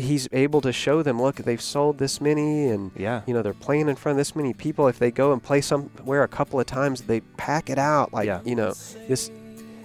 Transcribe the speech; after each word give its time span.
he's 0.00 0.28
able 0.32 0.60
to 0.62 0.72
show 0.72 1.02
them, 1.02 1.20
look, 1.20 1.36
they've 1.36 1.60
sold 1.60 1.98
this 1.98 2.20
many, 2.20 2.68
and 2.68 2.90
Yeah. 2.96 3.22
you 3.26 3.34
know 3.34 3.42
they're 3.42 3.52
playing 3.54 3.88
in 3.88 3.96
front 3.96 4.14
of 4.14 4.18
this 4.18 4.34
many 4.34 4.52
people. 4.54 4.88
If 4.88 4.98
they 4.98 5.10
go 5.10 5.32
and 5.32 5.42
play 5.42 5.60
somewhere 5.60 6.22
a 6.22 6.28
couple 6.28 6.58
of 6.58 6.66
times, 6.66 7.02
they 7.02 7.20
pack 7.36 7.70
it 7.70 7.78
out. 7.78 8.12
Like 8.12 8.26
Yeah. 8.26 8.40
you 8.44 8.54
know 8.54 8.72
this, 9.08 9.30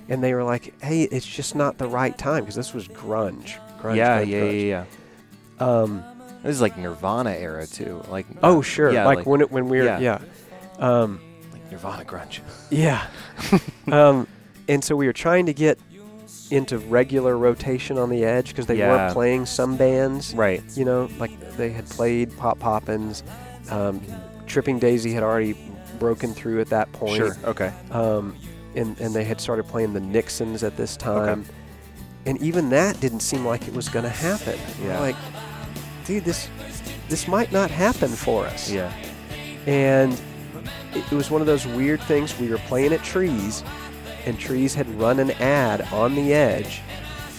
and 0.09 0.23
they 0.23 0.33
were 0.33 0.43
like, 0.43 0.73
hey, 0.83 1.03
it's 1.03 1.25
just 1.25 1.55
not 1.55 1.77
the 1.77 1.87
right 1.87 2.17
time 2.17 2.41
because 2.43 2.55
this 2.55 2.73
was 2.73 2.87
grunge. 2.87 3.55
grunge 3.81 3.95
yeah, 3.97 4.21
grunge, 4.21 4.27
yeah, 4.29 4.39
grunge. 4.41 4.67
yeah, 4.67 4.83
yeah. 5.59 5.65
Um, 5.67 6.03
This 6.43 6.55
is 6.55 6.61
like 6.61 6.77
Nirvana 6.77 7.31
era 7.31 7.65
too. 7.65 8.03
Like 8.09 8.25
oh 8.43 8.61
sure, 8.61 8.91
yeah, 8.91 9.05
like, 9.05 9.25
when 9.25 9.41
it, 9.41 9.51
when 9.51 9.67
we 9.67 9.79
were 9.79 9.85
yeah. 9.85 9.99
yeah. 9.99 10.19
Um, 10.79 11.19
like 11.51 11.71
Nirvana 11.71 12.05
grunge. 12.05 12.39
Yeah. 12.69 13.05
um, 13.91 14.27
and 14.67 14.83
so 14.83 14.95
we 14.95 15.07
were 15.07 15.13
trying 15.13 15.45
to 15.47 15.53
get 15.53 15.79
into 16.51 16.77
regular 16.77 17.37
rotation 17.37 17.97
on 17.97 18.09
the 18.09 18.23
edge 18.23 18.49
because 18.49 18.65
they 18.67 18.77
Yeah. 18.77 19.07
were 19.07 19.13
playing 19.13 19.45
some 19.45 19.75
bands. 19.77 20.33
Right. 20.35 20.63
You 20.75 20.85
know, 20.85 21.09
like 21.19 21.31
they 21.57 21.69
had 21.71 21.87
played 21.89 22.35
Pop 22.37 22.59
Poppins. 22.59 23.23
Um, 23.71 24.01
Tripping 24.45 24.77
Daisy 24.79 25.11
had 25.13 25.23
already 25.23 25.55
broken 25.99 26.33
through 26.33 26.61
at 26.61 26.69
that 26.69 26.91
point. 26.91 27.15
Sure. 27.17 27.35
Okay. 27.45 27.71
Um, 27.91 28.35
and, 28.75 28.99
and 28.99 29.13
they 29.15 29.23
had 29.23 29.41
started 29.41 29.65
playing 29.67 29.93
the 29.93 29.99
Nixons 30.01 30.63
at 30.63 30.77
this 30.77 30.95
time. 30.97 31.45
And 32.27 32.39
even 32.41 32.69
that 32.69 32.99
didn't 32.99 33.21
seem 33.21 33.45
like 33.45 33.67
it 33.67 33.73
was 33.73 33.87
going 33.89 34.03
to 34.03 34.09
happen. 34.09 34.57
Yeah. 34.83 34.99
Like, 34.99 35.15
dude, 36.05 36.25
this 36.25 36.47
this 37.07 37.27
might 37.27 37.51
not 37.51 37.69
happen 37.69 38.09
for 38.09 38.45
us 38.47 38.71
Yeah. 38.71 38.91
and 39.67 40.13
it, 40.93 41.03
it 41.11 41.15
was 41.15 41.29
one 41.29 41.39
of 41.41 41.45
those 41.47 41.67
weird 41.67 42.01
things. 42.01 42.37
We 42.39 42.49
were 42.49 42.57
playing 42.57 42.93
at 42.93 43.03
Trees, 43.03 43.63
and 44.25 44.39
Trees 44.39 44.73
had 44.73 44.89
run 44.99 45.19
an 45.19 45.31
ad 45.31 45.81
on 45.93 46.15
the 46.15 46.33
edge, 46.33 46.81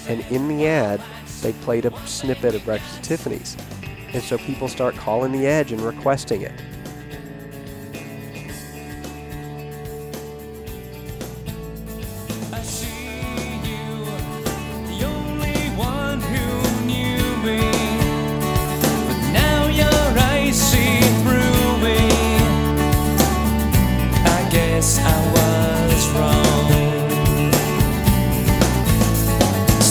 and 0.09 0.21
in 0.31 0.49
the 0.49 0.67
ad, 0.67 1.03
they 1.43 1.53
played 1.53 1.85
a 1.85 2.07
snippet 2.07 2.55
of 2.55 2.65
Breakfast 2.65 2.99
at 2.99 3.05
Tiffany's, 3.05 3.57
and 4.13 4.23
so 4.23 4.39
people 4.39 4.69
start 4.69 4.95
calling 4.95 5.33
the 5.33 5.47
edge 5.47 5.73
and 5.73 5.81
requesting 5.81 6.43
it. 6.43 6.53
I 12.53 12.63
see 12.63 13.06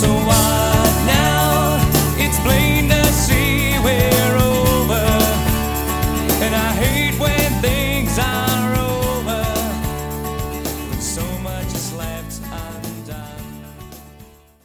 abençoar. 0.06 0.65